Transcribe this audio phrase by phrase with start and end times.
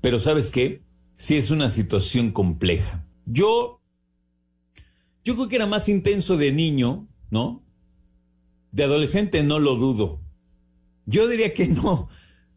[0.00, 0.82] Pero sabes qué?
[1.14, 3.06] Sí es una situación compleja.
[3.24, 3.80] Yo,
[5.22, 7.62] yo creo que era más intenso de niño, ¿no?
[8.72, 10.18] De adolescente no lo dudo.
[11.10, 12.08] Yo diría que no,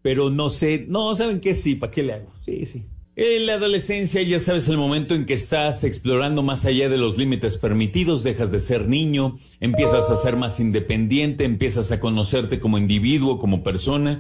[0.02, 0.86] pero no sé.
[0.88, 1.56] No, ¿saben qué?
[1.56, 2.32] Sí, ¿para qué le hago?
[2.40, 2.86] Sí, sí.
[3.16, 7.18] En la adolescencia ya sabes el momento en que estás explorando más allá de los
[7.18, 12.80] límites permitidos, dejas de ser niño, empiezas a ser más independiente, empiezas a conocerte como
[12.80, 14.20] individuo, como persona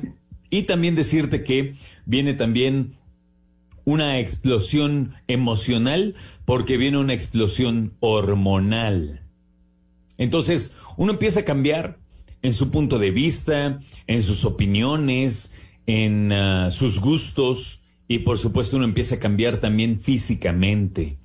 [0.51, 1.73] y también decirte que
[2.05, 2.97] viene también
[3.83, 6.13] una explosión emocional
[6.45, 9.23] porque viene una explosión hormonal.
[10.19, 12.02] Entonces, uno empieza a cambiar
[12.43, 15.55] en su punto de vista, en sus opiniones,
[15.87, 21.17] en uh, sus gustos y por supuesto uno empieza a cambiar también físicamente.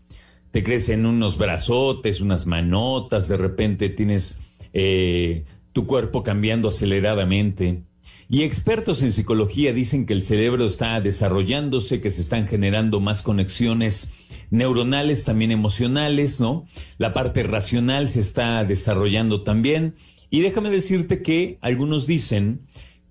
[0.53, 4.41] Te crecen unos brazotes, unas manotas, de repente tienes
[4.73, 7.83] eh, tu cuerpo cambiando aceleradamente.
[8.31, 13.23] Y expertos en psicología dicen que el cerebro está desarrollándose, que se están generando más
[13.23, 16.67] conexiones neuronales, también emocionales, ¿no?
[16.99, 19.95] La parte racional se está desarrollando también.
[20.31, 22.63] Y déjame decirte que algunos dicen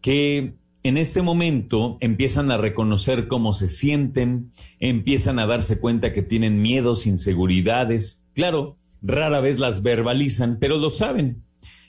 [0.02, 6.22] que en este momento empiezan a reconocer cómo se sienten, empiezan a darse cuenta que
[6.22, 8.24] tienen miedos, inseguridades.
[8.34, 11.44] Claro, rara vez las verbalizan, pero lo saben.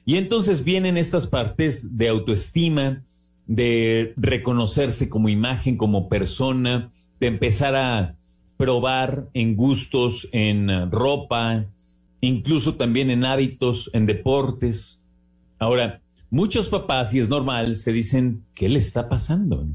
[0.04, 3.04] Y entonces vienen estas partes de autoestima,
[3.46, 6.88] de reconocerse como imagen, como persona,
[7.20, 8.16] de empezar a
[8.56, 11.66] probar en gustos, en ropa,
[12.20, 14.97] incluso también en hábitos, en deportes.
[15.58, 19.66] Ahora, muchos papás, y es normal, se dicen, ¿qué le está pasando?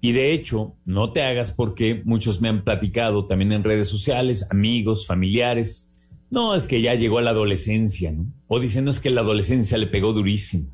[0.00, 4.46] Y de hecho, no te hagas porque muchos me han platicado también en redes sociales,
[4.50, 5.90] amigos, familiares.
[6.30, 8.26] No, es que ya llegó a la adolescencia, ¿no?
[8.46, 10.70] O diciendo es que la adolescencia le pegó durísimo.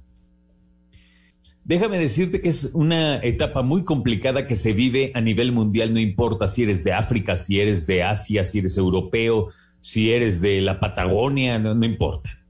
[1.64, 5.98] Déjame decirte que es una etapa muy complicada que se vive a nivel mundial, no
[5.98, 9.48] importa si eres de África, si eres de Asia, si eres europeo,
[9.80, 12.45] si eres de la Patagonia, no, no importa.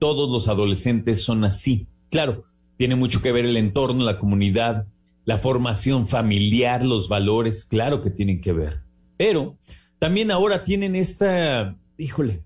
[0.00, 1.86] Todos los adolescentes son así.
[2.10, 2.42] Claro,
[2.76, 4.86] tiene mucho que ver el entorno, la comunidad,
[5.24, 8.80] la formación familiar, los valores, claro que tienen que ver.
[9.16, 9.56] Pero
[10.00, 12.42] también ahora tienen esta, híjole,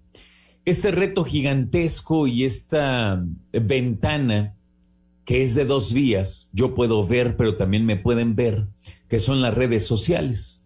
[0.64, 4.54] este reto gigantesco y esta ventana
[5.24, 8.66] que es de dos vías, yo puedo ver, pero también me pueden ver,
[9.08, 10.63] que son las redes sociales.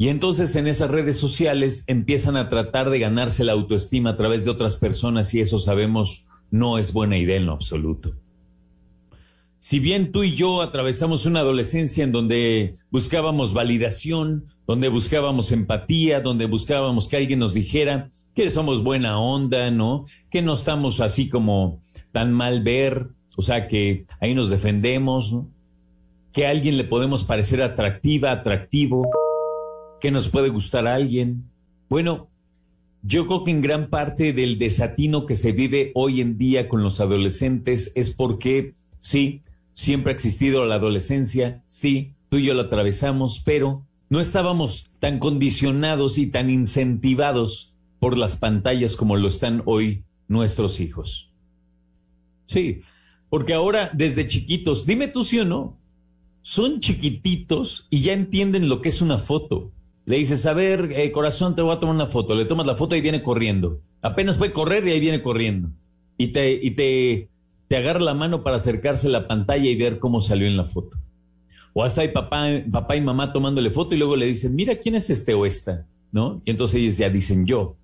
[0.00, 4.44] Y entonces en esas redes sociales empiezan a tratar de ganarse la autoestima a través
[4.44, 8.14] de otras personas y eso sabemos no es buena idea en lo absoluto.
[9.58, 16.20] Si bien tú y yo atravesamos una adolescencia en donde buscábamos validación, donde buscábamos empatía,
[16.20, 20.04] donde buscábamos que alguien nos dijera que somos buena onda, ¿no?
[20.30, 21.80] Que no estamos así como
[22.12, 25.34] tan mal ver, o sea que ahí nos defendemos,
[26.32, 29.10] que a alguien le podemos parecer atractiva, atractivo,
[30.00, 31.44] que nos puede gustar a alguien.
[31.88, 32.28] Bueno,
[33.02, 36.82] yo creo que en gran parte del desatino que se vive hoy en día con
[36.82, 39.42] los adolescentes es porque, sí,
[39.72, 45.18] siempre ha existido la adolescencia, sí, tú y yo la atravesamos, pero no estábamos tan
[45.18, 51.30] condicionados y tan incentivados por las pantallas como lo están hoy nuestros hijos.
[52.46, 52.80] Sí,
[53.28, 55.76] porque ahora, desde chiquitos, dime tú sí o no,
[56.42, 59.70] son chiquititos y ya entienden lo que es una foto.
[60.08, 62.34] Le dices, a ver, eh, corazón, te voy a tomar una foto.
[62.34, 63.82] Le tomas la foto y viene corriendo.
[64.00, 65.68] Apenas puede correr y ahí viene corriendo.
[66.16, 67.28] Y te, y te,
[67.68, 70.64] te agarra la mano para acercarse a la pantalla y ver cómo salió en la
[70.64, 70.96] foto.
[71.74, 74.94] O hasta hay papá, papá y mamá tomándole foto y luego le dicen, mira quién
[74.94, 76.40] es este o esta, ¿no?
[76.46, 77.76] Y entonces ellos ya dicen yo.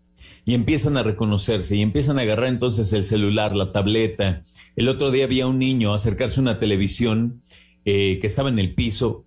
[0.47, 4.41] Y empiezan a reconocerse y empiezan a agarrar entonces el celular, la tableta,
[4.77, 7.43] el otro día había un niño acercarse a una televisión
[7.85, 9.27] eh, que estaba en el piso.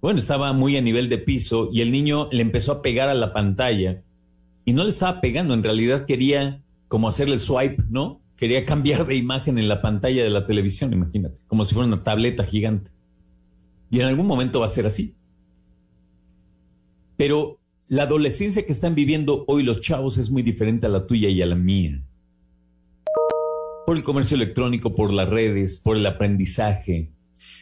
[0.00, 3.14] Bueno, estaba muy a nivel de piso y el niño le empezó a pegar a
[3.14, 4.02] la pantalla
[4.64, 8.22] y no le estaba pegando, en realidad quería como hacerle swipe, ¿no?
[8.36, 12.02] Quería cambiar de imagen en la pantalla de la televisión, imagínate, como si fuera una
[12.02, 12.90] tableta gigante.
[13.90, 15.16] Y en algún momento va a ser así.
[17.16, 21.28] Pero la adolescencia que están viviendo hoy los chavos es muy diferente a la tuya
[21.28, 22.02] y a la mía
[23.86, 27.12] por el comercio electrónico, por las redes, por el aprendizaje,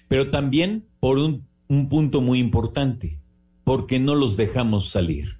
[0.09, 3.19] pero también por un, un punto muy importante,
[3.65, 5.39] porque no los dejamos salir.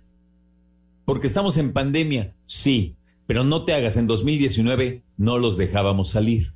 [1.05, 2.97] Porque estamos en pandemia, sí,
[3.27, 6.53] pero no te hagas, en 2019 no los dejábamos salir.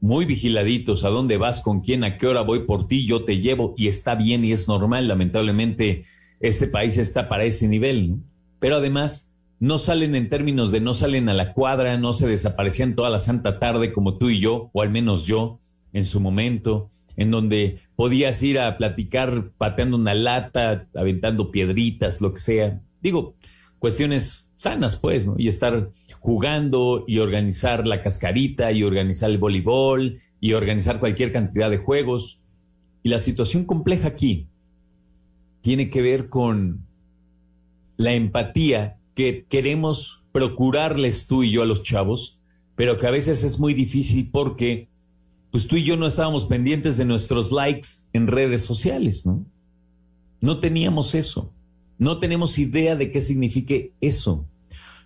[0.00, 3.40] muy vigiladitos a dónde vas, con quién, a qué hora voy por ti, yo te
[3.40, 5.08] llevo y está bien y es normal.
[5.08, 6.04] Lamentablemente
[6.38, 8.18] este país está para ese nivel.
[8.60, 12.94] Pero además no salen en términos de no salen a la cuadra, no se desaparecían
[12.94, 15.58] toda la santa tarde como tú y yo, o al menos yo
[15.92, 22.32] en su momento, en donde podías ir a platicar pateando una lata, aventando piedritas, lo
[22.32, 22.80] que sea.
[23.02, 23.34] Digo,
[23.80, 25.34] cuestiones sanas, pues, ¿no?
[25.36, 31.68] Y estar jugando y organizar la cascarita y organizar el voleibol y organizar cualquier cantidad
[31.70, 32.44] de juegos.
[33.02, 34.46] Y la situación compleja aquí
[35.60, 36.86] tiene que ver con
[37.96, 42.40] la empatía que queremos procurarles tú y yo a los chavos,
[42.76, 44.88] pero que a veces es muy difícil porque
[45.50, 49.46] pues tú y yo no estábamos pendientes de nuestros likes en redes sociales, ¿no?
[50.40, 51.52] No teníamos eso.
[51.98, 54.46] No tenemos idea de qué signifique eso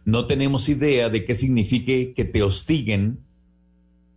[0.05, 3.21] no tenemos idea de qué signifique que te hostiguen